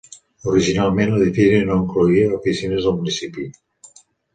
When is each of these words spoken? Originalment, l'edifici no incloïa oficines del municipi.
Originalment, 0.53 1.13
l'edifici 1.19 1.61
no 1.69 1.79
incloïa 1.85 2.35
oficines 2.41 2.91
del 2.91 3.01
municipi. 3.01 3.51